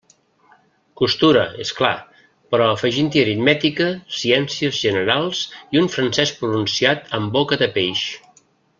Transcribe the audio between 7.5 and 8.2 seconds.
de peix.